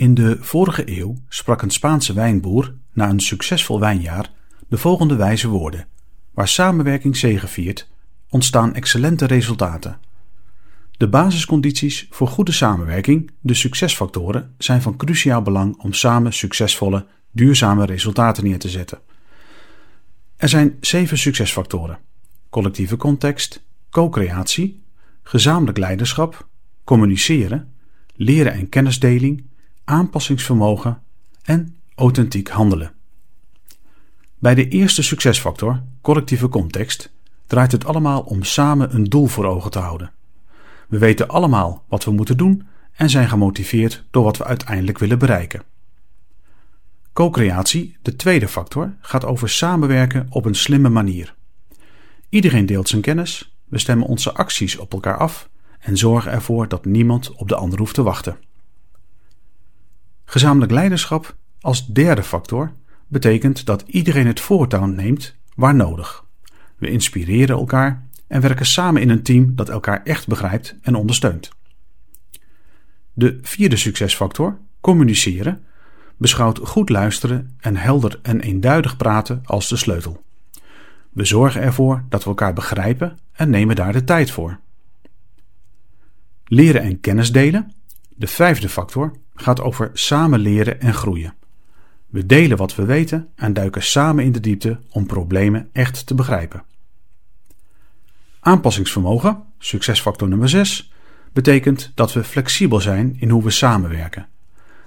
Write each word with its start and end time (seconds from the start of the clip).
In 0.00 0.14
de 0.14 0.36
vorige 0.40 0.98
eeuw 0.98 1.16
sprak 1.28 1.62
een 1.62 1.70
Spaanse 1.70 2.12
wijnboer 2.12 2.74
na 2.92 3.08
een 3.08 3.20
succesvol 3.20 3.80
wijnjaar 3.80 4.30
de 4.68 4.78
volgende 4.78 5.16
wijze 5.16 5.48
woorden: 5.48 5.86
Waar 6.30 6.48
samenwerking 6.48 7.16
zegeviert, 7.16 7.88
ontstaan 8.28 8.74
excellente 8.74 9.26
resultaten. 9.26 9.98
De 10.90 11.08
basiscondities 11.08 12.06
voor 12.10 12.28
goede 12.28 12.52
samenwerking, 12.52 13.30
de 13.40 13.54
succesfactoren, 13.54 14.54
zijn 14.58 14.82
van 14.82 14.96
cruciaal 14.96 15.42
belang 15.42 15.78
om 15.78 15.92
samen 15.92 16.32
succesvolle, 16.32 17.06
duurzame 17.30 17.86
resultaten 17.86 18.44
neer 18.44 18.58
te 18.58 18.68
zetten. 18.68 18.98
Er 20.36 20.48
zijn 20.48 20.76
zeven 20.80 21.18
succesfactoren: 21.18 21.98
collectieve 22.50 22.96
context, 22.96 23.64
co-creatie, 23.90 24.82
gezamenlijk 25.22 25.78
leiderschap, 25.78 26.48
communiceren, 26.84 27.72
leren 28.14 28.52
en 28.52 28.68
kennisdeling, 28.68 29.48
aanpassingsvermogen 29.90 31.02
en 31.42 31.76
authentiek 31.94 32.48
handelen. 32.48 32.92
Bij 34.38 34.54
de 34.54 34.68
eerste 34.68 35.02
succesfactor, 35.02 35.82
collectieve 36.00 36.48
context, 36.48 37.12
draait 37.46 37.72
het 37.72 37.84
allemaal 37.84 38.20
om 38.20 38.42
samen 38.42 38.94
een 38.94 39.04
doel 39.04 39.26
voor 39.26 39.44
ogen 39.44 39.70
te 39.70 39.78
houden. 39.78 40.12
We 40.88 40.98
weten 40.98 41.28
allemaal 41.28 41.84
wat 41.88 42.04
we 42.04 42.10
moeten 42.10 42.36
doen 42.36 42.66
en 42.92 43.10
zijn 43.10 43.28
gemotiveerd 43.28 44.04
door 44.10 44.24
wat 44.24 44.36
we 44.36 44.44
uiteindelijk 44.44 44.98
willen 44.98 45.18
bereiken. 45.18 45.62
Co-creatie, 47.12 47.96
de 48.02 48.16
tweede 48.16 48.48
factor, 48.48 48.94
gaat 49.00 49.24
over 49.24 49.48
samenwerken 49.48 50.26
op 50.30 50.44
een 50.44 50.54
slimme 50.54 50.88
manier. 50.88 51.34
Iedereen 52.28 52.66
deelt 52.66 52.88
zijn 52.88 53.02
kennis, 53.02 53.56
we 53.64 53.78
stemmen 53.78 54.06
onze 54.06 54.32
acties 54.32 54.76
op 54.76 54.92
elkaar 54.92 55.16
af 55.16 55.48
en 55.80 55.96
zorgen 55.96 56.32
ervoor 56.32 56.68
dat 56.68 56.84
niemand 56.84 57.32
op 57.34 57.48
de 57.48 57.54
ander 57.54 57.78
hoeft 57.78 57.94
te 57.94 58.02
wachten. 58.02 58.36
Gezamenlijk 60.30 60.72
leiderschap 60.72 61.36
als 61.60 61.86
derde 61.86 62.22
factor 62.22 62.72
betekent 63.06 63.66
dat 63.66 63.84
iedereen 63.86 64.26
het 64.26 64.40
voortouw 64.40 64.86
neemt 64.86 65.34
waar 65.54 65.74
nodig. 65.74 66.24
We 66.76 66.90
inspireren 66.90 67.56
elkaar 67.56 68.06
en 68.26 68.40
werken 68.40 68.66
samen 68.66 69.02
in 69.02 69.08
een 69.08 69.22
team 69.22 69.54
dat 69.54 69.68
elkaar 69.68 70.02
echt 70.04 70.26
begrijpt 70.26 70.76
en 70.82 70.94
ondersteunt. 70.94 71.50
De 73.12 73.38
vierde 73.42 73.76
succesfactor, 73.76 74.58
communiceren, 74.80 75.64
beschouwt 76.16 76.58
goed 76.58 76.88
luisteren 76.88 77.56
en 77.60 77.76
helder 77.76 78.18
en 78.22 78.40
eenduidig 78.40 78.96
praten 78.96 79.40
als 79.44 79.68
de 79.68 79.76
sleutel. 79.76 80.22
We 81.12 81.24
zorgen 81.24 81.62
ervoor 81.62 82.04
dat 82.08 82.22
we 82.22 82.28
elkaar 82.28 82.52
begrijpen 82.52 83.18
en 83.32 83.50
nemen 83.50 83.76
daar 83.76 83.92
de 83.92 84.04
tijd 84.04 84.30
voor. 84.30 84.58
Leren 86.44 86.82
en 86.82 87.00
kennis 87.00 87.32
delen, 87.32 87.72
de 88.16 88.26
vijfde 88.26 88.68
factor, 88.68 89.12
gaat 89.40 89.60
over 89.60 89.90
samen 89.92 90.38
leren 90.38 90.80
en 90.80 90.94
groeien. 90.94 91.34
We 92.06 92.26
delen 92.26 92.56
wat 92.56 92.74
we 92.74 92.84
weten 92.84 93.28
en 93.34 93.52
duiken 93.52 93.82
samen 93.82 94.24
in 94.24 94.32
de 94.32 94.40
diepte 94.40 94.80
om 94.90 95.06
problemen 95.06 95.68
echt 95.72 96.06
te 96.06 96.14
begrijpen. 96.14 96.62
Aanpassingsvermogen, 98.40 99.42
succesfactor 99.58 100.28
nummer 100.28 100.48
6, 100.48 100.92
betekent 101.32 101.92
dat 101.94 102.12
we 102.12 102.24
flexibel 102.24 102.80
zijn 102.80 103.16
in 103.18 103.30
hoe 103.30 103.42
we 103.42 103.50
samenwerken. 103.50 104.28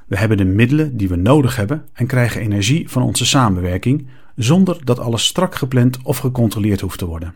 We 0.08 0.18
hebben 0.18 0.38
de 0.38 0.46
middelen 0.46 0.98
die 0.98 1.09
we 1.09 1.16
nodig 1.16 1.56
hebben 1.56 1.88
en 1.94 2.08
krijgen 2.08 2.42
energie 2.42 2.90
van 2.90 3.04
onze 3.04 3.26
samenwerking 3.26 4.08
zonder 4.36 4.86
dat 4.86 5.00
alles 5.00 5.26
strak 5.26 5.56
gepland 5.56 6.02
of 6.04 6.18
gecontroleerd 6.18 6.81
hoeft 6.81 7.00
te 7.00 7.06
worden. 7.06 7.36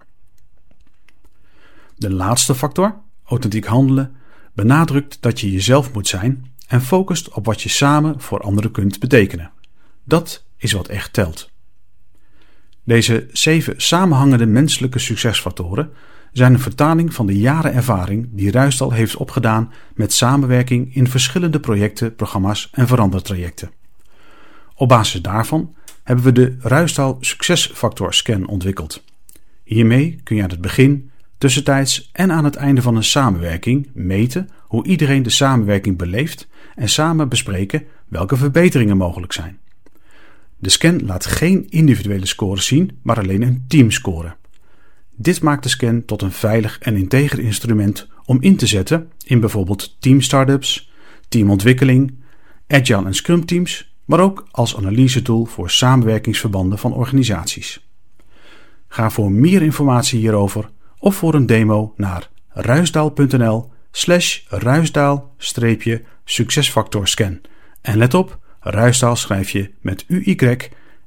De 1.95 2.12
laatste 2.12 2.56
factor, 2.56 2.95
authentiek 3.23 3.66
handelen, 3.66 4.16
benadrukt 4.54 5.18
dat 5.22 5.40
je 5.40 5.52
jezelf 5.52 5.94
moet 5.94 6.08
zijn 6.08 6.52
en 6.68 6.82
focust 6.82 7.30
op 7.33 7.45
wat 7.45 7.61
je 7.61 7.70
samen 7.70 8.22
voor 8.22 8.42
anderen 8.42 8.72
kunt 8.72 9.00
betekenen. 9.00 9.52
Dat 10.04 10.44
is 10.58 10.72
wat 10.72 10.88
echt 10.88 11.14
telt. 11.14 11.52
Deze 12.83 13.28
zeven 13.32 13.73
samenhangende 13.78 14.45
menselijke 14.45 15.00
succesfactoren 15.00 15.92
zijn 16.32 16.54
een 16.54 16.60
vertaling 16.60 17.14
van 17.14 17.26
de 17.26 17.39
jaren 17.39 17.73
ervaring 17.73 18.27
die 18.32 18.52
Ruistal 18.52 18.92
heeft 18.92 19.16
opgedaan 19.16 19.73
met 19.95 20.14
samenwerking 20.14 20.95
in 20.95 21.08
verschillende 21.08 21.60
projecten, 21.60 22.16
programma's 22.16 22.70
en 22.72 22.88
verandertrajecten. 22.88 23.72
Op 24.76 24.88
basis 24.88 25.22
daarvan 25.22 25.76
hebben 26.04 26.26
we 26.26 26.32
de 26.32 26.56
Ruistal 26.60 27.17
Succesfactor 27.20 28.14
Scan 28.14 28.48
ontwikkeld. 28.48 29.04
Hiermee 29.64 30.20
kun 30.23 30.36
je 30.36 30.44
aan 30.44 30.50
het 30.50 30.61
begin, 30.61 31.11
tussentijds 31.38 32.10
en 32.11 32.32
aan 32.32 32.44
het 32.44 32.56
einde 32.56 32.82
van 32.82 32.95
een 32.95 33.04
samenwerking 33.04 33.89
meten 33.94 34.50
hoe 34.67 34.86
iedereen 34.86 35.23
de 35.23 35.30
samenwerking 35.30 35.98
beleeft 35.98 36.48
en 36.76 36.89
samen 36.89 37.30
bespreken 37.30 37.83
welke 38.08 38.38
verbeteringen 38.38 38.98
mogelijk 38.98 39.33
zijn. 39.33 39.60
De 40.58 40.70
scan 40.70 41.05
laat 41.05 41.26
geen 41.26 41.70
individuele 41.70 42.26
scores 42.26 42.66
zien, 42.66 43.00
maar 43.02 43.20
alleen 43.20 43.42
een 43.42 43.66
teamscore. 43.67 44.36
Dit 45.16 45.42
maakt 45.42 45.64
de 45.64 45.70
scan 45.70 46.06
tot 46.06 46.22
een 46.22 46.32
veilig 46.32 46.80
en 46.80 46.95
integer 46.95 47.39
instrument 47.39 48.08
om 48.26 48.42
in 48.42 48.56
te 48.56 48.67
zetten 48.67 49.11
in 49.26 49.39
bijvoorbeeld 49.39 49.95
team 50.00 50.22
startups, 50.22 50.92
teamontwikkeling, 51.27 52.16
agile 52.67 53.06
en 53.06 53.14
scrum 53.14 53.45
teams, 53.45 53.95
maar 54.06 54.20
ook 54.20 54.48
als 54.52 54.77
analysetool 54.77 55.45
voor 55.45 55.70
samenwerkingsverbanden 55.70 56.77
van 56.77 56.94
organisaties. 56.94 57.88
Ga 58.88 59.10
voor 59.10 59.32
meer 59.32 59.61
informatie 59.61 60.20
hierover 60.20 60.70
of 61.00 61.16
voor 61.16 61.33
een 61.33 61.45
demo 61.45 61.94
naar 61.95 62.30
ruisdaal.nl 62.48 63.72
slash 63.97 64.45
ruisdaal-succesfactorscan. 64.49 67.41
En 67.81 67.97
let 67.97 68.13
op, 68.13 68.39
Ruisdaal 68.59 69.15
schrijf 69.15 69.49
je 69.49 69.71
met 69.81 70.05
U-Y-S-D-A-E-L. 70.08 71.05